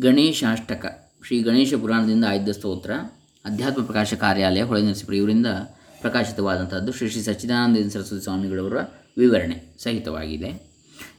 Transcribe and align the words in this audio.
ಗಣೇಶಾಷ್ಟಕ, 0.00 1.12
ಶ್ರೀ 1.26 1.42
ಗಣೇಶ 1.42 1.74
ಪುರಾಣದಿಂದ 1.74 2.24
ಆಯ್ದ 2.28 2.48
ಸ್ತೋತ್ರ, 2.48 2.90
ಅಧ್ಯಾತ್ಮ 3.44 3.82
ಪ್ರಕಾಶ 3.82 4.14
ಕಾರ್ಯಾಲಯ 4.14 4.62
ಹೊಳೆನರಸೀಪುರ 4.62 5.14
ಇವರಿಂದ 5.14 5.46
ಪ್ರಕಾಶಿತವಾದಂಥದ್ದು 6.00 6.92
ಶ್ರೀ 6.92 7.08
ಶ್ರೀ 7.08 7.22
ಸಚ್ಚಿದಾನಂದ 7.22 7.90
ಸರಸ್ವತಿ 7.90 8.24
ಸ್ವಾಮಿಗಳವರ 8.24 8.76
ವಿವರಣೆ 9.18 9.76
ಸಹಿತವಾಗಿದೆ. 9.78 10.70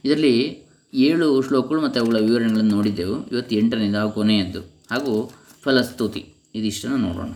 ಇದರಲ್ಲಿ 0.04 0.62
ಏಳು 0.94 1.42
ಶ್ಲೋಕಗಳು 1.42 1.82
ಮತ್ತು 1.82 2.00
ಅವುಗಳ 2.00 2.18
ವಿವರಣೆಗಳನ್ನು 2.18 2.74
ನೋಡಿದ್ದೆವು. 2.74 3.26
ಇವತ್ತು 3.26 3.56
ಎಂಟನೇದು 3.56 3.98
ಹಾಗೂ 3.98 4.10
ಕೊನೆಯದ್ದು. 4.10 4.60
ಹಾಗೂ 4.60 5.32
ಫಲಸ್ತುತಿ, 5.62 6.26
ಇದಿಷ್ಟನ್ನು 6.54 6.96
ನೋಡೋಣ. 6.96 7.30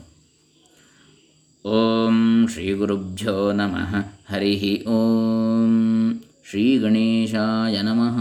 ಓಂ 1.68 2.48
ಶ್ರೀ 2.48 2.72
ಗುರುಭ್ಯೋ 2.72 3.52
ನಮಃ. 3.52 3.94
ಹರಿ 4.34 4.84
ಓಂ. 4.88 6.20
ಶ್ರೀ 6.50 6.78
ಗಣೇಶಾಯ 6.78 7.82
ನಮಃ. 7.82 8.18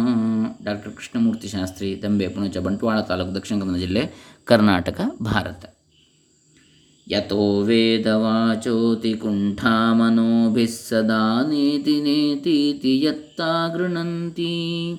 ಡಾಕ್ಟರ್ 0.64 0.94
ಕೃಷ್ಣಮೂರ್ತಿ 0.94 1.48
ಶಾಸ್ತ್ರಿ, 1.48 2.04
ದಂಬೆ 2.04 2.28
ಪುಣಚ, 2.28 2.58
ಬಂಟ್ವಾಳ 2.58 3.02
ತಾಲೂಕು 3.02 3.36
ದಕ್ಷಿಣ 3.36 3.60
ಕನ್ನಡ 3.60 3.76
ಜಿಲ್ಲೆ, 3.76 4.34
ಕರ್ನಾಟಕ, 4.46 5.02
ಭಾರತ. 5.24 5.66
ಯತೋ 7.10 7.62
ವೇದವಾಚೋತಿ 7.62 9.14
ಕುಂಠಾಮನೋಭಿः 9.14 10.90
ಸದಾ 10.90 11.44
ನೇತಿ 11.50 12.02
ನೇತೀತಿ 12.02 13.02
ಯತ್ತಾ 13.02 13.68
ಗೃಣಂತಿ. 13.68 14.94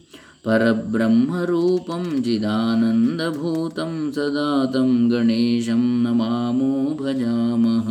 ಪರಬ್ರಹ್ಮರೂಪಂ 0.45 2.23
ಚಿದಾನಂದಭೂತಂ 2.25 4.12
ಸದಾ 4.15 4.70
ತಂ 4.73 5.09
ಗಣೇಶಂ 5.09 6.03
ನಮಾಮೋ 6.03 6.95
ಭಜಾಮಹ 6.95 7.89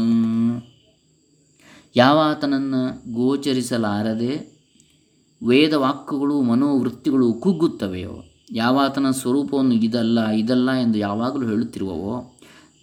ಯಾವಾತನನ್ನು 1.96 3.14
ಗೋಚರಿಸಲಾರದೆ 3.14 4.57
ವೇದವಾಕ್ಯಗಳು 5.46 6.41
ಮನೋವೃತ್ತಿಗಳು 6.41 7.34
ಕುಗ್ಗುತ್ತವೆಯೋ 7.34 8.23
ಯಾವಾತನ 8.52 9.12
ಸ್ವರೂಪವನ್ನು 9.12 9.73
ಇದಲ್ಲ 9.73 10.28
ಇದಲ್ಲ 10.28 10.72
ಎಂದು 10.72 11.00
ಯಾವಾಗಲೂ 11.00 11.48
ಹೇಳುತ್ತಿರುವವೋ? 11.48 12.34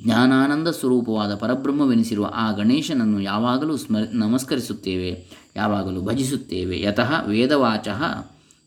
ಜ್ಞಾನಾನಂದ 0.03 0.69
ಸ್ವರೂಪವಾದ 0.69 1.35
ಪರಬ್ರಹ್ಮವೆನಿಸಿರುವ 1.35 2.31
ಆ 2.35 2.53
ಗಣೇಶನನ್ನು 2.53 3.21
ಯಾವಾಗಲೂ 3.21 3.77
ಸ್ಮ, 3.77 3.97
ನಮಸ್ಕರಿಸುತ್ತೇವೆ, 4.13 5.27
ಯಾವಾಗಲೂ 5.57 6.01
ಭಜಿಸುತ್ತೇವೆ. 6.01 6.81
ಯತಃ 6.81 7.25
ವೇದವಾಚ 7.27 7.89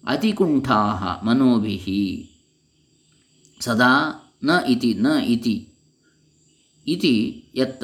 ಅತಿಕುಂಠಾ 0.07 1.21
ಮನೋಭಿ 1.25 2.29
ಸದಾ 3.59 4.23
ನ 4.43 4.49
ಇತಿ 4.69 4.93
ನ 4.93 5.07
ಇತಿ 5.25 5.67
ಇತಿ 6.87 7.43
ಯತ್ 7.55 7.83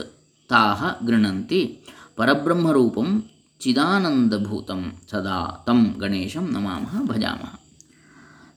ತಾಹ 0.50 1.06
ಗೃಣಂತಿ. 1.06 1.80
ಪರಬ್ರಹ್ಮರೂಪಂ 2.16 3.23
ಚಿದಾನಂದಭೂತಂ 3.64 4.94
ಸದಾ 5.11 5.64
ತಂ 5.67 5.95
ಗಣೇಶಂ 6.00 6.52
ನಮಾಮಃ 6.52 7.03
ಭಜಾಮಃ 7.03 7.59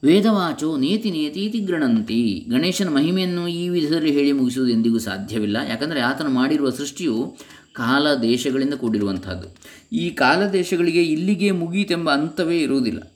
ವೇದವಾಚೋ 0.03 0.77
ನೇತಿ 0.77 1.11
ನೇತೀತಿ 1.11 1.59
ಗೃಣಂತಿ 1.59 2.45
ಗಣೇಶನ 2.49 2.95
ಮಹಿಮೆಯನ್ನು 2.95 3.47
ಈ 3.47 3.69
ವಿಧದಲ್ಲಿ 3.69 4.11
ಹೇಳಿ 4.11 4.31
ಮುಗಿಸುವುದು 4.31 4.73
ಎಂದಿಗೂ 4.73 4.99
ಸಾಧ್ಯವಿಲ್ಲ. 4.99 5.57
ಯಾಕಂದರೆ 5.69 6.01
ಆತನು 6.01 6.29
ಮಾಡಿರುವ 6.29 6.69
ಸೃಷ್ಟಿಯು 6.69 7.37
ಕಾಲ 7.73 8.13
ದೇಶಗಳಿಂದ 8.13 8.73
ಕೂಡಿರುವಂತಹದ್ದು. 8.73 9.55
ಈ 9.95 10.09
ಕಾಲ 10.09 10.47
ದೇಶಗಳಿಗೆ 10.47 11.03
ಇಲ್ಲಿಗೆ 11.03 11.51
ಮುಗೀತೆಂಬ 11.51 12.13
ಅಂತವೇ 12.13 12.59
ಇರುವುದಿಲ್ಲ. 12.59 13.13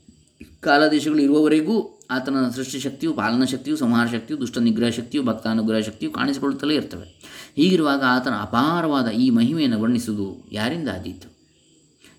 ಕಾಲ 0.60 0.88
ದೇಶಗಳು 0.88 1.20
ಇರುವವರೆಗೂ 1.20 2.00
ಆತನ 2.12 2.36
ಸೃಷ್ಟಿಶಕ್ತಿಯು 2.56 3.14
ಪಾಲನಾ 3.14 3.46
ಶಕ್ತಿಯು, 3.46 3.78
ಸಂಹಾರ 3.78 4.08
ಶಕ್ತಿಯು, 4.08 4.40
ದುಷ್ಟ 4.40 4.58
ನಿಗ್ರಹ 4.58 4.90
ಶಕ್ತಿಯು, 4.90 5.24
ಭಕ್ತಾನುಗ್ರಹ 5.24 5.80
ಶಕ್ತಿಯು 5.80 6.12
ಕಾಣಿಸಿಕೊಳ್ಳುತ್ತಲೇ 6.12 6.76
ಇರ್ತವೆ. 6.76 7.22
ಹೀಗಿರುವಾಗ 7.56 8.04
ಆತನ 8.08 8.34
ಅಪಾರವಾದ 8.42 9.08
ಈ 9.08 9.30
ಮಹಿಮೆಯನ್ನು 9.30 9.82
ವರ್ಣಿಸುವುದು 9.82 10.50
ಯಾರಿಂದ 10.52 10.90
ಆದೀತು? 10.90 11.31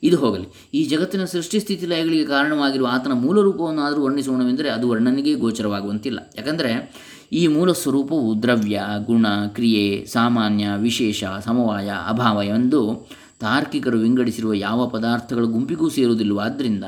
ಇದು 0.02 0.16
ಹೋಗಲಿ. 0.16 0.68
ಈ 0.74 0.84
ಜಗತ್ತಿನ 0.84 1.24
ಸೃಷ್ಟಿ 1.24 1.60
ಸ್ಥಿತಿ 1.60 1.86
ಲಯಗಳಿಗೆ 1.86 2.24
ಕಾರಣವಾಗಿರುವ 2.24 2.88
ಆತನ 2.90 3.12
ಮೂಲ 3.12 3.40
ರೂಪವನ್ನು 3.40 3.82
ಆದರೂ 3.82 4.02
ವರ್ಣಿಸೋಣವೆಂದರೆ 4.02 4.68
ಅದು 4.68 4.88
ವರ್ಣನೆಗೆ 4.88 5.34
ಗೋಚರವಾಗುವಂತಿಲ್ಲ. 5.34 6.18
ಯಾಕಂದರೆ 6.38 6.94
ಈ 7.32 7.46
ಮೂಲ 7.46 7.72
ಸ್ವರೂಪವು 7.72 8.42
ದ್ರವ್ಯ, 8.42 8.82
ಗುಣ, 9.04 9.26
ಕ್ರಿಯೆ, 9.48 10.06
ಸಾಮಾನ್ಯ, 10.06 10.68
ವಿಶೇಷ, 10.76 11.24
ಸಮವಾಯ, 11.44 11.90
ಅಭಾವ 12.08 12.42
ಎಂದು 12.42 13.08
ತಾರ್ಕಿಕರು 13.40 13.98
ವಿಂಗಡಿಸಿರುವ 13.98 14.52
ಯಾವ 14.52 14.88
ಪದಾರ್ಥಗಳ 14.88 15.44
ಗುಂಪಿಗೂ 15.44 15.88
ಸೇರುವುದಿಲ್ಲ. 15.88 16.38
ಆದ್ದರಿಂದ 16.38 16.84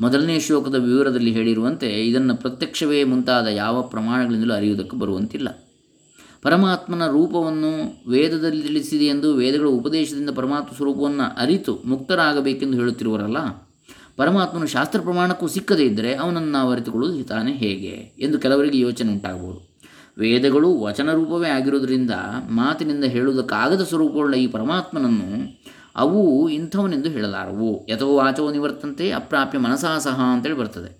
ಮೊದಲನೇ 0.00 0.40
ಶ್ಲೋಕದ 0.40 0.74
ವಿವರದಲ್ಲಿ 0.74 1.32
ಹೇಳಿರುವಂತೆ 1.32 2.06
ಇದನ್ನು 2.06 2.36
ಪ್ರತ್ಯಕ್ಷವೇ 2.36 3.04
ಮುಂತಾದ 3.04 3.46
ಯಾವ 3.46 3.82
ಪ್ರಮಾಣಗಳಿಂದಲೂ 3.82 4.54
ಅರಿಯುವುದಕ್ಕೆ 4.54 4.96
ಬರುವಂತಿಲ್ಲ. 4.96 5.65
ಪರಮಾತ್ಮನ 6.46 7.06
ರೂಪವನ್ನು 7.06 7.70
ವೇದದಲ್ಲಿ 8.10 8.62
ತಿಳಿಸಿದೆ 8.62 9.04
ಎಂದು 9.04 9.34
ವೇದಗಳ 9.34 9.66
ಉಪದೇಶದಿಂದ 9.66 10.30
ಪರಮಾತ್ಮ 10.30 10.76
ಸ್ವರೂಪವನ್ನು 10.76 11.36
ಅರಿತು 11.36 11.82
ಮುಕ್ತರಾಗಬೇಕೆಂದು 11.84 12.76
ಹೇಳುತ್ತಿರುವರಲ್ಲ? 12.76 13.36
ಪರಮಾತ್ಮನು 14.16 14.66
ಶಾಸ್ತ್ರ 14.66 15.00
ಪ್ರಮಾಣಕ್ಕೂ 15.00 15.46
ಸಿಕ್ಕದೇ 15.46 15.82
ಇದ್ದರೆ 15.82 16.14
ಅವನನ್ನು 16.14 16.50
ನಾವು 16.50 16.72
ಅರಿತುಕೊಳ್ಳುವುದು 16.72 17.24
ತಾನೇ 17.24 17.52
ಹೇಗೆ? 17.52 18.16
ಎಂದು 18.18 18.38
ಕೆಲವರಿಗೆ 18.38 18.78
ಯೋಚನೆ 18.78 19.12
ಉಂಟಾಗಬಹುದು. 19.12 19.76
ವೇದಗಳು 20.18 20.80
ವಚನ 20.80 21.12
ರೂಪವೇ 21.12 21.48
ಆಗಿರುವುದರಿಂದ 21.48 22.10
ಮಾತಿನಿಂದ 22.50 23.04
ಹೇಳುವುದಕ್ಕಾಗದ 23.04 23.82
ಸ್ವರೂಪವುಳ್ಳ 23.82 24.34
ಈ 24.34 24.46
ಪರಮಾತ್ಮನನ್ನು 24.46 25.60
ಅವು 25.96 26.48
ಇಂಥವನೆಂದು 26.48 27.08
ಹೇಳಲಾರವು. 27.08 27.86
ಯಥೋ 27.88 28.14
ವಾಚವೋ 28.14 28.52
ನಿವರ್ತಂತೆ 28.52 29.10
ಅಪ್ರಾಪ್ಯ 29.10 29.58
ಮನಸಾ 29.58 29.98
ಸಹ 29.98 30.20
ಅಂತೇಳಿ 30.32 30.56
ಬರ್ತದೆ. 30.56 30.90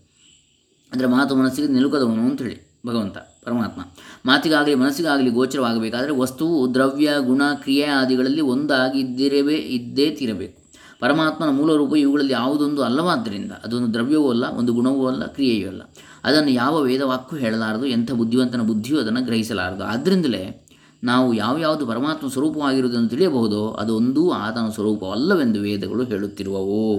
ಅಂದರೆ 0.92 1.06
ಮಾತು 1.06 1.36
ಮನಸ್ಸಿಗೆ 1.36 1.68
ನಿಲುಕದವನು 1.68 2.22
ಅಂಥೇಳಿ 2.22 2.78
ಭಗವಂತ. 2.86 3.18
ಪರಮಾತ್ಮ. 3.46 3.80
ಮಾತಿಗಾಗಲಿ 4.26 4.74
ಮನಸ್ಸಿಗಾಗಲಿ 4.74 5.30
ಗೋಚರವಾಗಬೇಕಾದರೆ 5.30 6.10
ವಸ್ತುವು 6.10 6.74
ದ್ರವ್ಯ, 6.74 7.10
ಗುಣ, 7.20 7.42
ಕ್ರಿಯೆ 7.54 7.84
ಆದಿಗಳಲ್ಲಿ 7.84 8.40
ಒಂದಾಗಿದ್ದಿರವೇ, 8.40 9.54
ಇದ್ದೇ 9.54 10.10
ತೀರಬೇಕು. 10.10 10.66
ಪರಮಾತ್ಮನ 11.00 11.48
ಮೂಲ 11.48 11.74
ರೂಪ 11.74 11.96
ಇವುಗಳಲ್ಲಿ 11.96 12.32
ಯಾವುದೊಂದು 12.32 12.82
ಅಲ್ಲವಾದ್ದರಿಂದ 12.82 13.52
ಅದೊಂದು 13.52 13.94
ದ್ರವ್ಯವೂ 13.94 14.30
ಅಲ್ಲ, 14.30 14.44
ಒಂದು 14.44 14.72
ಗುಣವೂ 14.72 15.06
ಅಲ್ಲ, 15.06 15.26
ಕ್ರಿಯೆಯೂ 15.26 15.68
ಅಲ್ಲ. 15.68 15.82
ಅದನ್ನು 16.24 16.50
ಯಾವ 16.50 16.80
ವೇದವಾಕ್ಕು 16.80 17.36
ಹೇಳಲಾರದು, 17.36 17.86
ಎಂಥ 17.86 18.12
ಬುದ್ಧಿವಂತನ 18.12 18.60
ಬುದ್ಧಿಯೂ 18.60 19.00
ಅದನ್ನು 19.00 19.24
ಗ್ರಹಿಸಲಾರದು. 19.24 19.84
ಆದ್ದರಿಂದಲೇ 19.84 20.62
ನಾವು 21.04 21.34
ಯಾವ 21.34 21.58
ಯಾವುದು 21.58 21.86
ಪರಮಾತ್ಮ 21.86 22.28
ಸ್ವರೂಪವಾಗಿರುವುದನ್ನು 22.28 23.08
ತಿಳಿಯಬಹುದೋ 23.08 23.68
ಅದೊಂದೂ 23.68 24.30
ಆತನ 24.30 24.70
ಸ್ವರೂಪವಲ್ಲವೆಂದು 24.74 25.60
ವೇದಗಳು 25.60 26.04
ಹೇಳುತ್ತಿರುವವು. 26.04 26.98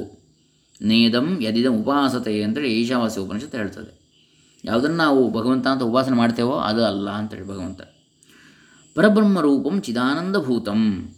ನೇದಂ 0.81 1.37
ಯದಿದಂ 1.41 1.75
ಉಪಾಸತೆ 1.75 2.43
ಅಂತೇಳಿ 2.43 2.81
ಈಶಾವಾಸ್ಯ 2.81 3.21
ಉಪನಿಷತ್ತು 3.21 3.57
ಹೇಳ್ತದೆ. 3.57 4.06
ಯಾವುದನ್ನು 4.67 4.97
ನಾವು 4.97 5.31
ಭಗವಂತ 5.31 5.67
ಅಂತ 5.67 5.83
ಉಪಾಸನೆ 5.83 6.16
ಮಾಡ್ತೇವೋ 6.16 6.51
ಅದು 6.51 6.85
ಅಲ್ಲ 6.85 7.09
ಅಂತೇಳಿ 7.09 7.47
ಭಗವಂತ. 7.47 7.81
ಪರಬ್ರಹ್ಮ 8.95 9.41
ರೂಪಂ 9.41 9.81
ಚಿದಾನಂದಭೂತಂ 9.81 11.09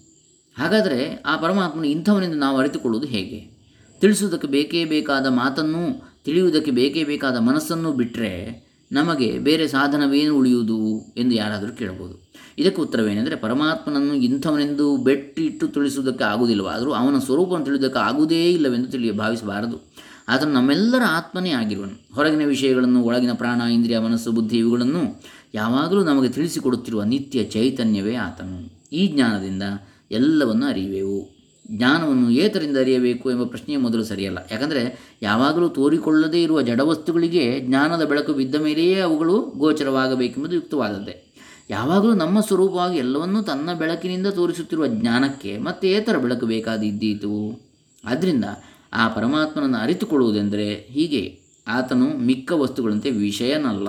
ಹಾಗಾದರೆ 0.58 1.24
ಆ 1.26 1.38
ಪರಮಾತ್ಮನ 1.38 1.86
ಇಂಥವನೆಂದು 1.86 2.38
ನಾವು 2.38 2.58
ಅರಿತುಕೊಳ್ಳುವುದು 2.58 3.08
ಹೇಗೆ? 3.08 3.60
ತಿಳಿಸುವುದಕ್ಕೆ 4.02 4.48
ಬೇಕೇ 4.48 4.86
ಬೇಕಾದ 4.86 5.28
ಮಾತನ್ನು, 5.28 6.10
ತಿಳಿಯುವುದಕ್ಕೆ 6.26 6.72
ಬೇಕೇ 6.72 7.04
ಬೇಕಾದ 7.04 7.38
ಮನಸ್ಸನ್ನು 7.38 7.92
ಬಿಟ್ಟರೆ 7.92 8.70
ನಮಗೆ 8.92 9.40
ಬೇರೆ 9.40 9.68
ಸಾಧನವೇನು 9.68 10.38
ಉಳಿಯುವುದು 10.38 11.14
ಎಂದು 11.18 11.36
ಯಾರಾದರೂ 11.36 11.76
ಕೇಳಬಹುದು 11.76 12.34
ಇದಕ್ಕೆ 12.58 12.82
ಉತ್ತರವೇನೆಂದರೆ 12.82 13.36
ಪರಮಾತ್ಮನನ್ನು 13.36 14.14
ಇಂಥವನೆಂದು 14.14 14.98
ಬೆಟ್ಟಿಟ್ಟು 14.98 15.68
ತಿಳಿಸುವುದಕ್ಕೆ 15.68 16.24
ಆಗುವುದಿಲ್ಲವಾದರೂ 16.24 16.92
ಅವನ 16.92 17.20
ಸ್ವರೂಪವನ್ನು 17.20 17.66
ತಿಳಿಯುವುದಕ್ಕೆ 17.66 18.00
ಆಗುವುದೇ 18.00 18.52
ಇಲ್ಲವೆಂದು 18.52 18.88
ತಿಳಿಯ, 18.88 19.12
ಭಾವಿಸಬಾರದು. 19.12 19.89
ಆತನು 20.30 20.54
ನಮ್ಮೆಲ್ಲರ 20.54 21.02
ಆತ್ಮನೇ 21.08 21.50
ಆಗಿರುವನು. 21.50 22.16
ಹೊರಗಿನ 22.16 22.48
ವಿಷಯಗಳನ್ನು, 22.48 23.04
ಒಳಗಿನ 23.04 23.34
ಪ್ರಾಣ, 23.34 23.62
ಇಂದ್ರಿಯ, 23.62 24.00
ಮನಸ್ಸು, 24.00 24.32
ಬುದ್ಧಿ 24.32 24.58
ಇವುಗಳನ್ನು 24.58 25.24
ಯಾವಾಗಲೂ 25.54 26.04
ನಮಗೆ 26.04 26.30
ತಿಳಿಸಿಕೊಡುತ್ತಿರುವ 26.30 27.04
ನಿತ್ಯ 27.04 27.44
ಚೈತನ್ಯವೇ 27.44 28.16
ಆತನು. 28.16 28.86
ಈ 28.94 29.08
ಜ್ಞಾನದಿಂದ 29.08 29.64
ಎಲ್ಲವನ್ನು 30.12 30.66
ಅರಿಯುವೆವು. 30.66 31.40
ಜ್ಞಾನವನ್ನು 31.72 32.30
ಏತರಿಂದ 32.30 32.78
ಅರಿಯಬೇಕು 32.78 33.32
ಎಂಬ 33.32 33.44
ಪ್ರಶ್ನೆಯೇ 33.44 33.82
ಮೊದಲು 33.82 34.04
ಸರಿಯಲ್ಲ. 34.04 34.38
ಯಾಕಂದರೆ 34.52 35.16
ಯಾವಾಗಲೂ 35.22 35.70
ತೋರಿಕೊಳ್ಳದೇ 35.70 36.44
ಇರುವ 36.44 36.62
ಜಡವಸ್ತುಗಳಿಗೆ 36.62 37.60
ಜ್ಞಾನದ 37.60 38.06
ಬೆಳಕು 38.06 38.34
ಬಿದ್ದ 38.34 38.56
ಮೇಲೆಯೇ 38.56 39.00
ಅವುಗಳು 39.00 39.42
ಗೋಚರವಾಗಬೇಕೆಂಬುದು 39.42 40.56
ಯುಕ್ತವಾದದ್ದೇ. 40.56 41.34
ಯಾವಾಗಲೂ 41.70 42.14
ನಮ್ಮ 42.14 42.40
ಸ್ವರೂಪವಾಗಿ 42.40 42.98
ಎಲ್ಲವನ್ನೂ 42.98 43.42
ತನ್ನ 43.42 43.74
ಬೆಳಕಿನಿಂದ 43.74 44.28
ತೋರಿಸುತ್ತಿರುವ 44.28 44.88
ಜ್ಞಾನಕ್ಕೆ 44.88 45.58
ಮತ್ತೆ 45.58 45.90
ಏತರ 45.92 46.18
ಬೆಳಕು 46.18 46.46
ಬೇಕಾದಿದ್ದೀತು 46.46 47.62
ಆದ್ದರಿಂದ 48.06 48.46
ಆ 48.94 49.08
ಪರಮಾತ್ಮನನ್ನು 49.08 49.78
ಅರಿತುಕೊಳ್ಳುವುದೆಂದರೆ 49.78 50.74
ಹೀಗೆ 50.74 51.40
ಆತನು 51.68 52.18
ಮಿಕ್ಕ 52.18 52.52
ವಸ್ತುಗಳಂತೆ 52.52 53.10
ವಿಷಯನಲ್ಲ, 53.10 53.88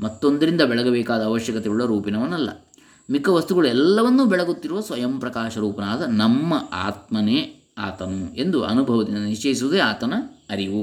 ಮತ್ತೊಂದರಿಂದ 0.00 0.60
ಬೆಳಗಬೇಕಾದ 0.60 1.22
ಅವಶ್ಯಕತೆಯುಳ್ಳ 1.22 1.84
ರೂಪಿನವನಲ್ಲ. 1.84 2.50
ಮಿಕ್ಕ 3.10 3.28
ವಸ್ತುಗಳು 3.28 3.66
ಎಲ್ಲವನ್ನೂ 3.66 4.24
ಬೆಳಗುತ್ತಿರುವ 4.24 4.80
ಸ್ವಯಂ 4.80 5.20
ಪ್ರಕಾಶ 5.20 5.58
ರೂಪನಾದ 5.58 6.02
ನಮ್ಮ 6.08 6.54
ಆತ್ಮನೇ 6.72 7.38
ಆತನು 7.78 8.34
ಎಂದು 8.34 8.64
ಅನುಭವದಿಂದ 8.64 9.16
ನಿಶ್ಚಯಿಸುವುದೇ 9.16 9.78
ಆತನ 9.78 10.14
ಅರಿವು. 10.50 10.82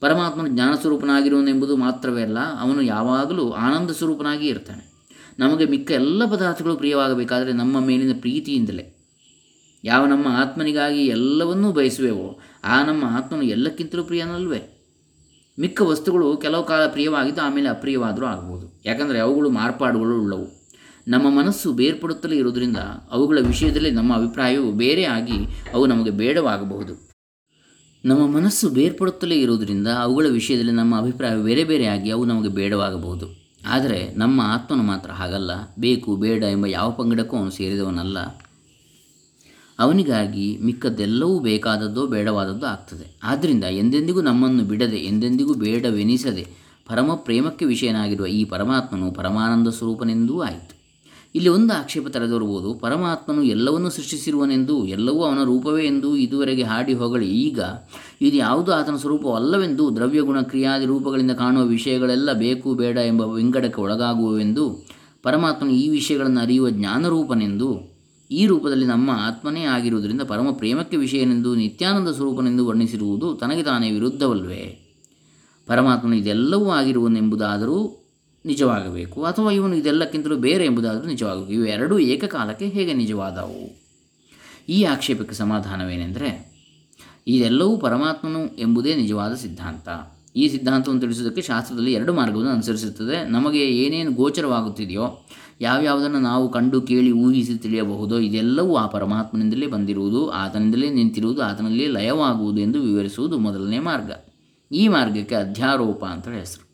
ಪರಮಾತ್ಮನು 0.00 0.48
ಜ್ಞಾನ 0.48 0.74
ಸ್ವರೂಪನಾಗಿರುವನೆಂಬುದು 0.74 1.76
ಮಾತ್ರವೇ 1.76 2.22
ಅಲ್ಲ, 2.22 2.38
ಅವನು 2.60 2.82
ಯಾವಾಗಲೂ 2.82 3.50
ಆನಂದ 3.50 3.90
ಸ್ವರೂಪನಾಗಿ 3.90 4.46
ಇರ್ತಾನೆ. 4.46 4.84
ನಮಗೆ 5.38 5.64
ಮಿಕ್ಕ 5.64 5.90
ಎಲ್ಲ 5.90 6.24
ಪದಾರ್ಥಗಳು 6.24 6.76
ಪ್ರಿಯವಾಗಬೇಕಾದರೆ 6.76 7.52
ನಮ್ಮ 7.52 7.80
ಮೇಲಿನ 7.80 8.14
ಪ್ರೀತಿಯಿಂದಲೇ. 8.20 8.84
ಯಾವ 9.84 10.06
ನಮ್ಮ 10.06 10.26
ಆತ್ಮನಿಗಾಗಿ 10.26 11.06
ಎಲ್ಲವನ್ನೂ 11.06 11.72
ಬಯಸುವೆವೋ 11.72 12.38
ಆ 12.64 12.84
ನಮ್ಮ 12.84 13.04
ಆತ್ಮನು 13.04 13.42
ಎಲ್ಲಕ್ಕಿಂತಲೂ 13.42 14.04
ಪ್ರಿಯನಲ್ವೇ? 14.04 14.74
ಮಿಕ್ಕ 15.60 15.82
ವಸ್ತುಗಳು 15.82 16.36
ಕೆಲವು 16.36 16.64
ಕಾಲ 16.64 16.86
ಪ್ರಿಯವಾಗಿದ್ದು 16.86 17.42
ಆಮೇಲೆ 17.42 17.68
ಅಪ್ರಿಯವಾದರೂ 17.68 18.26
ಆಗ್ಬೋದು. 18.26 18.82
ಯಾಕಂದರೆ 18.84 19.18
ಅವುಗಳು 19.18 19.50
ಮಾರ್ಪಾಡುಗಳು 19.50 20.22
ಉಳ್ಳವು. 20.22 20.58
ನಮ್ಮ 21.08 21.38
ಮನಸ್ಸು 21.38 21.72
ಬೇರ್ಪಡುತ್ತಲೇ 21.72 22.36
ಇರುವುದರಿಂದ 22.36 22.76
ಅವುಗಳ 23.10 23.38
ವಿಷಯದಲ್ಲಿ 23.46 23.90
ನಮ್ಮ 23.90 24.16
ಅಭಿಪ್ರಾಯವು 24.16 24.72
ಬೇರೆ 24.72 25.04
ಆಗಿ 25.04 25.46
ಅವು 25.74 25.86
ನಮಗೆ 25.86 26.10
ಬೇಡವಾಗಬಹುದು. 26.10 27.08
ನಮ್ಮ 28.04 28.26
ಮನಸ್ಸು 28.26 28.68
ಬೇರ್ಪಡುತ್ತಲೇ 28.68 29.40
ಇರುವುದರಿಂದ 29.40 29.88
ಅವುಗಳ 29.88 30.26
ವಿಷಯದಲ್ಲಿ 30.26 30.72
ನಮ್ಮ 30.72 30.98
ಅಭಿಪ್ರಾಯ 30.98 31.42
ಬೇರೆ 31.42 31.64
ಬೇರೆಯಾಗಿ 31.64 32.10
ಅವು 32.10 32.24
ನಮಗೆ 32.24 32.48
ಬೇಡವಾಗಬಹುದು. 32.48 33.48
ಆದರೆ 33.66 34.14
ನಮ್ಮ 34.16 34.40
ಆತ್ಮನು 34.40 34.82
ಮಾತ್ರ 34.82 35.10
ಹಾಗಲ್ಲ. 35.10 35.50
ಬೇಕು, 35.78 36.16
ಬೇಡ 36.16 36.42
ಎಂಬ 36.42 36.66
ಯಾವ 36.66 36.90
ಪಂಗಡಕ್ಕೂ 36.90 37.36
ಅವನು 37.36 37.50
ಸೇರಿದವನಲ್ಲ. 37.50 38.18
ಅವನಿಗಾಗಿ 39.78 40.58
ಮಿಕ್ಕದ್ದೆಲ್ಲವೂ 40.62 41.38
ಬೇಕಾದದ್ದೋ 41.38 42.06
ಬೇಡವಾದದ್ದು 42.06 42.66
ಆಗ್ತದೆ. 42.66 43.06
ಆದ್ದರಿಂದ 43.24 43.64
ಎಂದೆಂದಿಗೂ 43.64 44.20
ನಮ್ಮನ್ನು 44.20 44.64
ಬಿಡದೆ, 44.64 44.96
ಎಂದೆಂದಿಗೂ 44.96 45.54
ಬೇಡವೆನಿಸದೆ 45.54 46.46
ಪರಮ 46.88 47.14
ಪ್ರೇಮಕ್ಕೆ 47.14 47.64
ವಿಷಯನಾಗಿರುವ 47.64 48.26
ಈ 48.26 48.44
ಪರಮಾತ್ಮನು 48.44 49.12
ಪರಮಾನಂದ 49.12 49.68
ಸ್ವರೂಪನೆಂದೂ 49.68 50.40
ಆಯಿತು. 50.40 50.74
ಇಲ್ಲಿ 51.34 51.48
ಒಂದು 51.48 51.72
ಆಕ್ಷೇಪ 51.78 52.08
ತಲೆದೋರ್ಬೋದು 52.08 52.74
ಪರಮಾತ್ಮನು 52.74 53.42
ಎಲ್ಲವನ್ನೂ 53.42 53.90
ಸೃಷ್ಟಿಸಿರುವನೆಂದು, 53.90 54.86
ಎಲ್ಲವೂ 54.86 55.20
ಅವನ 55.22 55.42
ರೂಪವೇ 55.44 55.86
ಎಂದು 55.86 56.16
ಇದುವರೆಗೆ 56.16 56.62
ಹಾಡಿ 56.62 56.94
ಹೊಗಳಿ. 56.94 57.28
ಈಗ 57.30 57.60
ಇದು 58.20 58.36
ಯಾವುದು 58.36 58.72
ಆತನ 58.72 58.96
ಸ್ವರೂಪವಲ್ಲವೆಂದು, 58.96 59.96
ದ್ರವ್ಯಗುಣ 59.96 60.40
ಕ್ರಿಯಾದಿ 60.40 60.86
ರೂಪಗಳಿಂದ 60.86 61.30
ಕಾಣುವ 61.30 61.64
ವಿಷಯಗಳೆಲ್ಲ 61.64 62.32
ಬೇಕು, 62.32 62.74
ಬೇಡ 62.74 62.96
ಎಂಬ 62.96 63.20
ವಿಂಗಡಕ್ಕೆ 63.20 63.80
ಒಳಗಾಗುವವೆಂದು, 63.80 64.64
ಪರಮಾತ್ಮನು 65.22 65.70
ಈ 65.70 65.88
ವಿಷಯಗಳನ್ನು 65.88 66.40
ಅರಿಯುವ 66.40 66.70
ಜ್ಞಾನರೂಪನೆಂದು 66.70 67.97
ಈ 68.30 68.46
ರೂಪದಲ್ಲಿ 68.46 68.86
ನಮ್ಮ 68.86 69.10
ಆತ್ಮನೇ 69.10 69.62
ಆಗಿರುವುದರಿಂದ 69.64 70.22
ಪರಮ 70.22 70.50
ಪ್ರೇಮಕ್ಕೆ 70.50 70.96
ವಿಷಯನೆಂದು 70.96 71.54
ನಿತ್ಯಾನಂದ 71.54 72.08
ಸ್ವರೂಪನೆಂದು 72.08 72.66
ವರ್ಣಿಸಿರುವುದು 72.66 73.34
ತನಗೆ 73.34 73.62
ತಾನೇ 73.62 73.90
ವಿರುದ್ಧವಲ್ವೇ? 73.90 74.78
ಪರಮಾತ್ಮನು 75.66 76.14
ಇದೆಲ್ಲವೂ 76.14 76.70
ಆಗಿರುವನೆಂಬುದಾದರೂ 76.70 78.04
ನಿಜವಾಗಬೇಕು. 78.46 79.24
ಅಥವಾ 79.24 79.50
ಇವನು 79.50 79.76
ಇದೆಲ್ಲಕ್ಕಿಂತಲೂ 79.76 80.36
ಬೇರೆ 80.36 80.64
ಎಂಬುದಾದರೂ 80.64 81.06
ನಿಜವಾಗಬೇಕು. 81.06 81.52
ಇವೆರಡೂ 81.52 81.98
ಏಕಕಾಲಕ್ಕೆ 81.98 82.68
ಹೇಗೆ 82.68 82.92
ನಿಜವಾದವು? 82.92 83.82
ಈ 84.68 84.82
ಆಕ್ಷೇಪಕ್ಕೆ 84.82 85.34
ಸಮಾಧಾನವೇನೆಂದರೆ, 85.34 86.58
ಇದೆಲ್ಲವೂ 87.26 87.76
ಪರಮಾತ್ಮನು 87.76 88.56
ಎಂಬುದೇ 88.56 88.94
ನಿಜವಾದ 88.94 89.34
ಸಿದ್ಧಾಂತ. 89.34 89.88
ಈ 90.36 90.48
ಸಿದ್ಧಾಂತವನ್ನು 90.48 91.00
ತಿಳಿಸುವುದಕ್ಕೆ 91.00 91.42
ಶಾಸ್ತ್ರದಲ್ಲಿ 91.42 91.92
ಎರಡು 91.92 92.14
ಮಾರ್ಗವನ್ನು 92.14 92.50
ಅನುಸರಿಸುತ್ತದೆ. 92.50 93.30
ನಮಗೆ 93.30 93.66
ಏನೇನು 93.66 94.12
ಗೋಚರವಾಗುತ್ತಿದೆಯೋ 94.12 95.26
ಯಾವ್ಯಾವುದನ್ನು 95.60 96.20
ನಾವು 96.20 96.48
ಕಂಡು 96.48 96.80
ಕೇಳಿ 96.80 97.12
ಊಹಿಸಿ 97.12 97.54
ತಿಳಿಯಬಹುದೋ 97.54 98.18
ಇದೆಲ್ಲವೂ 98.18 98.76
ಆ 98.76 98.86
ಪರಮಾತ್ಮನಿಂದಲೇ 98.86 99.66
ಬಂದಿರುವುದು, 99.66 100.30
ಆತನಿಂದಲೇ 100.30 100.90
ನಿಂತಿರುವುದು 100.90 101.42
ಆತನಲ್ಲೇ 101.42 101.86
ಲಯವಾಗುವುದು 101.86 102.60
ಎಂದು 102.60 102.82
ವಿವರಿಸುವುದು 102.82 103.38
ಮೊದಲನೇ 103.38 103.78
ಮಾರ್ಗ. 103.78 104.10
ಈ 104.72 104.88
ಮಾರ್ಗಕ್ಕೆ 104.88 105.34
ಅಧ್ಯಾರೋಪ 105.34 106.04
ಅಂತ 106.04 106.28
ಹೆಸರು. 106.28 106.68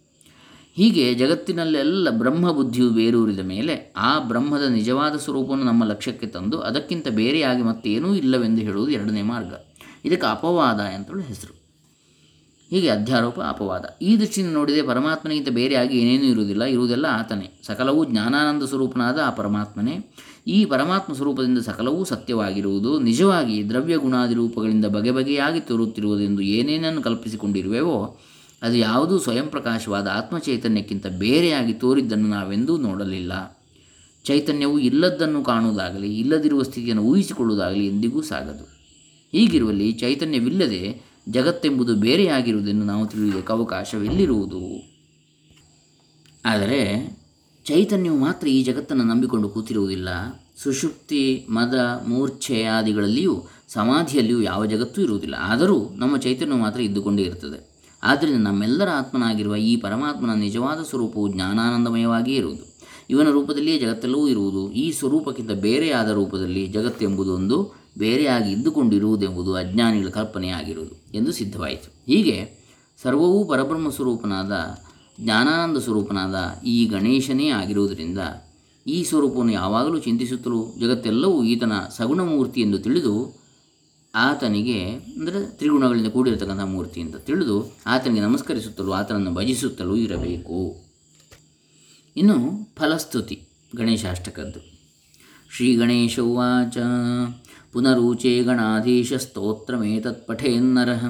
ಹೀಗೆ 0.77 1.15
ಜಗತ್ತಿನಲ್ಲೆಲ್ಲ 1.15 2.11
ಬ್ರಹ್ಮ 2.11 2.53
ಬುದ್ಧಿಯು 2.53 2.91
ಬೇರೂರಿದ 2.91 3.39
ಮೇಲೆ 3.39 3.95
ಆ 3.97 4.19
ಬ್ರಹ್ಮದ 4.19 4.63
ನಿಜವಾದ 4.63 5.17
ಸ್ವರೂಪವನ್ನು 5.17 5.65
ನಮ್ಮ 5.65 5.85
ಲಕ್ಷ್ಯಕ್ಕೆ 5.85 6.27
ತಂದು 6.27 6.61
ಅದಕ್ಕಿಂತ 6.61 7.09
ಬೇರೆಯಾಗಿ 7.09 7.63
ಮತ್ತೇನೂ 7.63 8.15
ಇಲ್ಲವೆಂದು 8.15 8.63
ಹೇಳುವುದು 8.63 8.93
ಎರಡನೇ 8.93 9.23
ಮಾರ್ಗ. 9.23 9.53
ಇದಕ್ಕೆ 10.05 10.27
ಅಪವಾದ 10.27 10.81
ಅಂತೇಳಿ 10.81 11.23
ಹೆಸರು. 11.23 11.63
ಹೀಗೆ 12.75 12.88
ಅಧ್ಯಾರೋಪ, 12.88 13.41
ಅಪವಾದ. 13.41 13.85
ಈ 14.03 14.19
ದೃಷ್ಟಿಯಿಂದ 14.19 14.55
ನೋಡಿದರೆ 14.55 14.82
ಪರಮಾತ್ಮನಿಗಿಂತ 14.82 15.49
ಬೇರೆಯಾಗಿ 15.49 15.99
ಏನೇನೂ 15.99 16.25
ಇರುವುದಿಲ್ಲ, 16.25 16.65
ಇರುವುದೆಲ್ಲ 16.65 17.06
ಆತನೇ. 17.11 17.61
ಸಕಲವೂ 17.67 18.05
ಜ್ಞಾನಾನಂದ 18.05 18.62
ಸ್ವರೂಪನಾದ 18.62 19.19
ಆ 19.26 19.31
ಪರಮಾತ್ಮನೇ. 19.31 20.11
ಈ 20.47 20.65
ಪರಮಾತ್ಮ 20.65 21.15
ಸ್ವರೂಪದಿಂದ 21.15 21.59
ಸಕಲವೂ 21.59 22.05
ಸತ್ಯವಾಗಿರುವುದು, 22.05 22.99
ನಿಜವಾಗಿ 22.99 23.69
ದ್ರವ್ಯ 23.69 23.97
ಗುಣಾದಿ 23.97 24.35
ರೂಪಗಳಿಂದ 24.35 24.85
ಬಗೆ 24.85 25.11
ಬಗೆಯಾಗಿ 25.11 25.61
ತೋರುತ್ತಿರುವುದೆಂದು 25.61 26.43
ಏನೇನನ್ನು 26.43 27.03
ಕಲ್ಪಿಸಿಕೊಂಡಿರುವೆವೋ, 27.03 28.19
ಅದು 28.62 28.76
ಯಾವುದೂ 28.76 29.19
ಸ್ವಯಂ 29.19 29.47
ಪ್ರಕಾಶವಾದ 29.47 30.06
ಆತ್ಮಚೈತನ್ಯಕ್ಕಿಂತ 30.06 31.06
ಬೇರೆಯಾಗಿ 31.06 31.73
ತೋರಿದ್ದನ್ನು 31.73 32.29
ನಾವೆಂದೂ 32.29 32.76
ನೋಡಲಿಲ್ಲ. 32.76 33.32
ಚೈತನ್ಯವು 34.25 34.79
ಇಲ್ಲದ್ದನ್ನು 34.79 35.44
ಕಾಣುವುದಾಗಲಿ, 35.44 36.19
ಇಲ್ಲದಿರುವ 36.19 36.62
ಸ್ಥಿತಿಯನ್ನು 36.62 37.03
ಊಹಿಸಿಕೊಳ್ಳುವುದಾಗಲಿ 37.03 37.87
ಎಂದಿಗೂ 37.87 38.23
ಸಾಗದು. 38.23 38.65
ಹೀಗಿರುವಲ್ಲಿ 39.32 39.93
ಚೈತನ್ಯವಿಲ್ಲದೆ 39.93 41.13
ಜಗತ್ತೆಂಬುದು 41.29 41.94
ಬೇರೆಯಾಗಿರುವುದನ್ನು 41.94 42.85
ನಾವು 42.85 43.06
ತಿಳಿಯುವುದಕ್ಕೆ 43.06 43.53
ಅವಕಾಶವೆಲ್ಲಿರುವುದು 43.53 44.94
ಆದರೆ 46.44 47.15
ಚೈತನ್ಯವು 47.65 48.19
ಮಾತ್ರ 48.19 48.47
ಈ 48.47 48.65
ಜಗತ್ತನ್ನು 48.65 49.05
ನಂಬಿಕೊಂಡು 49.05 49.49
ಕೂತಿರುವುದಿಲ್ಲ. 49.49 50.09
ಸುಷುಪ್ತಿ, 50.62 51.47
ಮದ, 51.49 52.05
ಮೂರ್ಛೆ 52.09 52.62
ಆದಿಗಳಲ್ಲಿಯೂ, 52.62 53.44
ಸಮಾಧಿಯಲ್ಲಿಯೂ 53.69 54.41
ಯಾವ 54.41 54.67
ಜಗತ್ತೂ 54.67 55.03
ಇರುವುದಿಲ್ಲ. 55.03 55.35
ಆದರೂ 55.38 55.91
ನಮ್ಮ 55.97 56.17
ಚೈತನ್ಯವು 56.17 56.59
ಮಾತ್ರ 56.59 56.81
ಇದ್ದುಕೊಂಡೇ 56.81 57.23
ಇರುತ್ತದೆ. 57.23 57.75
ಆದ್ದರಿಂದ 58.03 58.43
ನಮ್ಮೆಲ್ಲರ 58.43 58.88
ಆತ್ಮನಾಗಿರುವ 58.91 59.56
ಈ 59.56 59.76
ಪರಮಾತ್ಮನ 59.76 60.35
ನಿಜವಾದ 60.35 60.82
ಸ್ವರೂಪವು 60.82 61.32
ಜ್ಞಾನಾನಂದಮಯವಾಗಿಯೇ 61.32 62.37
ಇರುವುದು. 62.37 62.74
ಇವನ 63.11 63.31
ರೂಪದಲ್ಲಿಯೇ 63.31 63.79
ಜಗತ್ತೆಲ್ಲವೂ 63.79 64.29
ಇರುವುದು. 64.29 64.73
ಈ 64.73 64.93
ಸ್ವರೂಪಕ್ಕಿಂತ 64.93 65.51
ಬೇರೆಯಾದ 65.51 66.09
ರೂಪದಲ್ಲಿ 66.09 66.67
ಜಗತ್ತೆಂಬುದೊಂದು 66.67 67.85
ಬೇರೆಯಾಗಿ 67.99 68.53
ಇದ್ದುಕೊಂಡಿರುವುದೆಂಬುದು 68.53 69.55
ಅಜ್ಞಾನಿಗಳ 69.55 70.09
ಕಲ್ಪನೆಯಾಗಿರುವುದು 70.09 71.12
ಎಂದು 71.15 71.33
ಸಿದ್ಧವಾಯಿತು. 71.33 72.05
ಹೀಗೆ 72.06 72.65
ಸರ್ವವೂ 73.03 73.45
ಪರಬ್ರಹ್ಮ 73.45 73.91
ಸ್ವರೂಪನಾದ, 73.91 74.53
ಜ್ಞಾನಾನಂದ 75.21 75.79
ಸ್ವರೂಪನಾದ 75.79 76.62
ಈ 76.65 76.87
ಗಣೇಶನೇ 76.87 77.49
ಆಗಿರುವುದರಿಂದ 77.49 78.19
ಈ 78.87 79.05
ಸ್ವರೂಪವನ್ನು 79.05 79.53
ಯಾವಾಗಲೂ 79.53 79.99
ಚಿಂತಿಸುತ್ತಲೂ 79.99 80.75
ಜಗತ್ತೆಲ್ಲವೂ 80.81 81.45
ಈತನ 81.45 81.73
ಸಗುಣ 81.97 82.21
ಮೂರ್ತಿ 82.21 82.61
ಎಂದು 82.61 82.79
ತಿಳಿದು 82.79 83.45
ಆತನಿಗೆ, 84.15 84.91
ಅಂದರೆ 84.91 85.57
ತ್ರಿಗುಣಗಳಿಂದ 85.57 86.07
ಕೂಡಿರತಕ್ಕಂಥ 86.07 86.61
ಮೂರ್ತಿ 86.61 87.05
ತಿಳಿದು 87.27 87.75
ಆತನಿಗೆ 87.87 88.21
ನಮಸ್ಕರಿಸುತ್ತಲೂ 88.21 88.93
ಆತನನ್ನು 88.93 89.35
ಭಜಿಸುತ್ತಲೂ 89.35 89.97
ಇರಬೇಕು. 89.97 90.84
ಇನ್ನು 92.16 92.69
ಫಲಸ್ತುತಿ 92.76 93.49
ಗಣೇಶಾಷ್ಟಕದ್ದು. 93.76 94.61
ಶ್ರೀ 95.56 95.76
ಗಣೇಶ 95.76 96.20
ಉವಾಚ. 96.20 96.78
ಪುನರೂಚೆ 97.72 98.43
ಗಣಾಧೀಶ 98.43 99.12
ಸ್ತೋತ್ರಮೇತತ್ 99.12 100.26
ಪಠೇನ್ನರಃ 100.26 101.05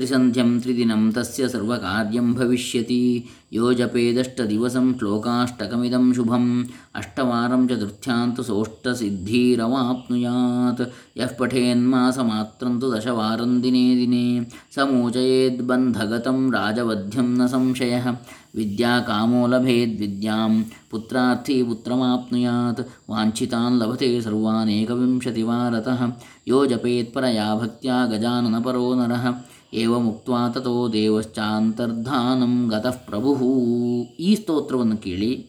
त्रिसन्ध्यं 0.00 0.60
त्रिदिनं 0.60 1.12
तस्य 1.12 1.48
सर्वकार्यं 1.48 2.34
भविष्यति। 2.34 3.24
यो 3.52 3.74
जपेदष्टदिवसं 3.74 4.98
श्लोकाष्टकमिदं 4.98 6.12
शुभम्। 6.12 6.64
अष्टवारं 6.94 7.68
चतुर्थ्यां 7.68 8.32
तु 8.32 8.42
सोष्टसिद्धिरवाप्नुयात्। 8.42 11.18
यः 11.18 11.36
पठेन्मासमात्रं 11.40 12.80
तु 12.80 12.90
दशवारं 12.90 13.60
दिने 13.60 13.94
दिने। 13.94 14.46
समूचयेद्बन्धगतं 14.76 16.52
राजवध्यं 16.52 17.22
न 17.22 17.46
संशयः। 17.46 18.16
विद्याकामो 18.56 19.46
लभेद्विद्यां 19.46 20.62
पुत्रार्थी 20.90 21.62
पुत्रमाप्नुयात्। 21.62 22.80
वाञ्छितान् 23.10 23.78
लभते 23.78 24.22
सर्वानेकविंशतिवारतः। 24.22 26.12
यो 26.48 26.66
जपेत्परया 26.66 27.54
भक्त्या 27.54 28.06
गजाननपरो 28.06 28.94
नरः। 28.94 29.34
ಏವಮುಕ್ತ್ವಾ 29.74 30.48
ತಥೋ 30.48 30.88
ದೇವಶ್ಚಾಂತರ್ಧಾನಂ 30.92 32.68
ಗತಃ 32.68 32.90
ಪ್ರಭು. 32.90 33.52
ಈ 34.20 34.34
ಸ್ತೋತ್ರವನ್ನು 34.34 34.96
ಕೇಳಿ 34.96 35.46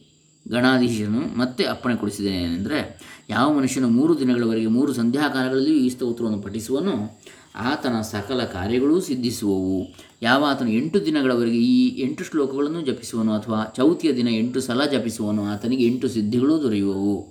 ಗಣಾಧೀಶನು 0.49 1.37
ಮತ್ತೆ 1.37 1.63
ಅಪ್ಪಣೆ 1.63 1.95
ಕೊಡಿಸಿದ್ದೇನೆಂದರೆ 1.95 2.99
ಯಾವ 3.29 3.53
ಮನುಷ್ಯನು 3.53 3.89
ಮೂರು 3.89 4.19
ದಿನಗಳವರೆಗೆ 4.19 4.67
ಮೂರು 4.67 4.93
ಸಂಧ್ಯಾಕಾಲಗಳಲ್ಲಿಯೂ 4.93 5.77
ಈ 5.77 5.89
ಸ್ತೋತ್ರವನ್ನು 5.89 6.39
ಪಠಿಸುವನು 6.39 7.21
ಆತನ 7.55 8.01
ಸಕಲ 8.01 8.43
ಕಾರ್ಯಗಳೂ 8.43 9.01
ಸಿದ್ಧಿಸುವವು. 9.01 9.95
ಯಾವ 10.21 10.45
ಆತನು 10.45 10.69
ಎಂಟು 10.69 11.05
ದಿನಗಳವರೆಗೆ 11.05 11.57
ಈ 11.57 12.01
ಎಂಟು 12.01 12.23
ಶ್ಲೋಕಗಳನ್ನು 12.23 12.81
ಜಪಿಸುವನು 12.81 13.33
ಅಥವಾ 13.33 13.73
ಚೌತಿಯ 13.77 14.13
ದಿನ 14.13 14.27
ಎಂಟು 14.27 14.61
ಸಲ 14.61 14.85
ಜಪಿಸುವನು 14.85 15.43
ಆತನಿಗೆ 15.43 15.85
ಎಂಟು 15.85 16.07
ಸಿದ್ಧಿಗಳೂ 16.07 16.61
ದೊರೆಯುವವು. 16.61 17.30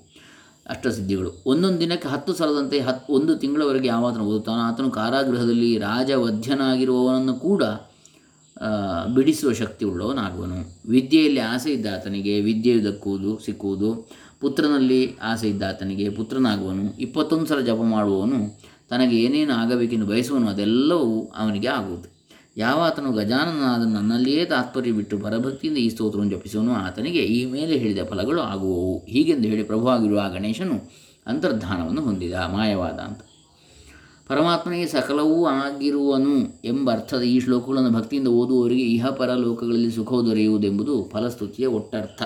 ಅಷ್ಟಸಿದ್ಧಿಗಳು 0.70 1.30
ಒಂದೊಂದು 1.46 1.80
ದಿನಕ್ಕೆ 1.80 2.08
ಹತ್ತು 2.08 2.32
ಸಲದಂತೆ 2.34 2.80
ಹತ್ತು 2.80 3.12
ಒಂದು 3.12 3.36
ತಿಂಗಳವರೆಗೆ 3.36 3.88
ಯಾವಾತನು 3.88 4.24
ಓದುತ್ತಾನೋ, 4.24 4.60
ಆತನು 4.60 4.90
ಕಾರಾಗೃಹದಲ್ಲಿ 4.90 5.78
ರಾಜವಧ್ಯನಾಗಿರುವವನನ್ನು 5.78 7.34
ಕೂಡ 7.34 7.62
ಬಿಡಿಸುವ 9.14 9.52
ಶಕ್ತಿ 9.52 9.84
ಉಳ್ಳವನಾಗುವನು. 9.84 10.56
ವಿದ್ಯೆಯಲ್ಲಿ 10.90 11.40
ಆಸೆ 11.40 11.70
ಇದ್ದ 11.72 11.86
ಆತನಿಗೆ 11.94 12.40
ವಿದ್ಯೆಯು 12.40 12.84
ದಕ್ಕುವುದು, 12.84 13.38
ಸಿಕ್ಕುವುದು. 13.38 14.08
ಪುತ್ರನಲ್ಲಿ 14.40 15.16
ಆಸೆ 15.22 15.48
ಇದ್ದ 15.48 15.62
ಆತನಿಗೆ 15.68 16.10
ಪುತ್ರನಾಗುವನು. 16.10 16.84
ಇಪ್ಪತ್ತೊಂದು 17.00 17.46
ಸಲ 17.46 17.60
ಜಪ 17.60 17.82
ಮಾಡುವವನು, 17.90 18.40
ತನಗೆ 18.90 19.16
ಏನೇನು 19.16 19.52
ಆಗಬೇಕೆಂದು 19.52 20.06
ಬಯಸುವನು, 20.06 20.48
ಅದೆಲ್ಲವೂ 20.48 21.32
ಅವನಿಗೆ 21.36 21.68
ಆಗುವುದು. 21.68 22.19
ಯಾವ 22.57 22.80
ಆತನು 22.80 23.12
ಗಜಾನನಾದ 23.12 23.95
ನನ್ನಲ್ಲಿಯೇ 23.95 24.45
ತಾತ್ಪರ್ಯ 24.45 24.92
ಬಿಟ್ಟು 24.92 25.19
ಪರಭಕ್ತಿಯಿಂದ 25.19 25.78
ಈ 25.78 25.88
ಸ್ತೋತ್ರವನ್ನು 25.88 26.33
ಜಪಿಸುವನು, 26.33 26.73
ಆತನಿಗೆ 26.73 27.19
ಈ 27.19 27.45
ಮೇಲೆ 27.45 27.78
ಹೇಳಿದ 27.78 27.99
ಫಲಗಳು 28.11 28.40
ಆಗುವವು. 28.40 28.99
ಹೀಗೆಂದು 28.99 29.49
ಹೇಳಿ 29.49 29.62
ಪ್ರಭುವಾಗಿರುವ 29.62 30.21
ಆ 30.21 30.28
ಗಣೇಶನು 30.28 30.90
ಅಂತರ್ಧಾನವನ್ನು 31.26 32.02
ಹೊಂದಿದ, 32.02 32.33
ಮಾಯವಾದ 32.33 32.92
ಅಂತ. 32.92 33.21
ಪರಮಾತ್ಮನಿಗೆ 34.28 34.87
ಸಕಲವೂ 34.87 35.47
ಆಗಿರುವನು 35.47 36.61
ಎಂಬ 36.64 36.90
ಅರ್ಥದ 36.92 37.23
ಈ 37.23 37.40
ಶ್ಲೋಕಗಳನ್ನು 37.40 37.90
ಭಕ್ತಿಯಿಂದ 37.90 38.28
ಓದುವವರಿಗೆ 38.28 38.83
ಇಹಪರ 38.83 39.35
ಲೋಕಗಳಲ್ಲಿ 39.35 39.90
ಸುಖವು 39.90 40.26
ದೊರೆಯುವುದೆಂಬುದು 40.26 41.11
ಫಲಸ್ತುತಿಯ 41.12 41.66
ಒಟ್ಟರ್ಥ. 41.66 42.23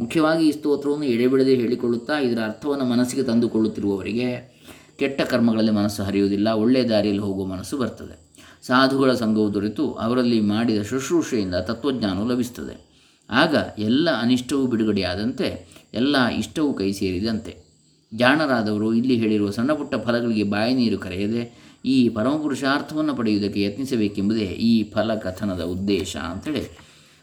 ಮುಖ್ಯವಾಗಿ 0.00 0.48
ಈ 0.48 0.52
ಸ್ತೋತ್ರವನ್ನು 0.52 1.04
ಎಡೆಬಿಡದೆ 1.04 1.54
ಹೇಳಿಕೊಳ್ಳುತ್ತಾ 1.54 2.18
ಇದರ 2.18 2.42
ಅರ್ಥವನ್ನು 2.44 2.84
ಮನಸ್ಸಿಗೆ 2.84 3.22
ತಂದುಕೊಳ್ಳುತ್ತಿರುವವರಿಗೆ 3.22 4.58
ಕೆಟ್ಟ 4.98 5.20
ಕರ್ಮಗಳಲ್ಲಿ 5.22 5.72
ಮನಸ್ಸು 5.72 6.02
ಹರಿಯುವುದಿಲ್ಲ, 6.02 6.48
ಒಳ್ಳೆಯ 6.48 6.84
ದಾರಿಯಲ್ಲಿ 6.84 7.22
ಹೋಗುವ 7.22 7.46
ಮನಸ್ಸು 7.46 7.78
ಬರ್ತದೆ. 7.78 8.21
ಸಾಧುಗಳ 8.66 9.14
ಸಂಘವು 9.14 9.54
ದೊರೆತು 9.54 9.92
ಅವರಲ್ಲಿ 9.92 10.40
ಮಾಡಿದ 10.40 10.82
ಶುಶ್ರೂಷೆಯಿಂದ 10.82 11.54
ತತ್ವಜ್ಞಾನವು 11.54 12.28
ಲಭಿಸುತ್ತದೆ. 12.28 12.92
ಆಗ 13.30 13.56
ಎಲ್ಲ 13.78 14.08
ಅನಿಷ್ಟವೂ 14.20 14.66
ಬಿಡುಗಡೆಯಾದಂತೆ 14.66 15.66
ಎಲ್ಲ 15.94 16.26
ಇಷ್ಟವೂ 16.26 16.72
ಕೈ 16.72 16.92
ಸೇರಿದಂತೆ. 16.92 17.72
ಜಾಣರಾದವರು 18.14 18.94
ಇಲ್ಲಿ 18.94 19.16
ಹೇಳಿರುವ 19.16 19.50
ಸಣ್ಣ 19.50 19.72
ಪುಟ್ಟ 19.72 19.94
ಫಲಗಳಿಗೆ 19.94 20.42
ಬಾಯಿ 20.42 20.74
ನೀರು 20.74 20.98
ಕರೆಯದೆ 20.98 21.72
ಈ 21.84 22.08
ಪರಮಪುರುಷಾರ್ಥವನ್ನು 22.08 23.14
ಪಡೆಯುವುದಕ್ಕೆ 23.14 23.62
ಯತ್ನಿಸಬೇಕೆಂಬುದೇ 23.62 24.44
ಈ 24.44 24.90
ಫಲ 24.90 25.14
ಕಥನದ 25.14 25.60
ಉದ್ದೇಶ 25.60 26.16
ಅಂತೇಳಿ 26.16 26.78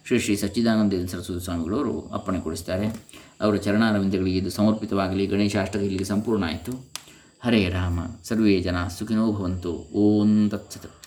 ಶ್ರೀ 0.08 0.19
ಶ್ರೀ 0.19 0.36
ಸಚ್ಚಿದಾನಂದ 0.36 1.08
ಸರಸ್ವತಿ 1.08 1.46
ಸ್ವಾಮಿಗಳವರು 1.46 2.10
ಅಪ್ಪಣೆ 2.13 2.39
ಕೊಡಿಸ್ತಾರೆ. 2.39 2.88
ಅವರ 3.41 3.55
ಚರಣಾರವಿಂದಗಳಿಗೆ 3.55 4.38
ಇದು 4.38 4.50
ಸಮರ್ಪಿತವಾಗಲಿ 4.50 5.25
ಗಣೇಶಾಷ್ಟಕ 5.25 5.79
ಇಲ್ಲಿಗೆ 5.79 6.03
ಸಂಪೂರ್ಣ 6.03 6.43
ಆಯಿತು. 6.43 6.72
ಹರೇ 7.43 7.69
ರಾಮ, 7.69 8.00
ಸರ್ವೇ 8.24 8.60
ಜನ 8.60 8.88
ಸುಖಿನೋ 8.88 9.31
ಭವಂತು. 9.31 9.74
ಓಂ 9.74 10.50
ತತ್ಸತ್. 10.50 10.99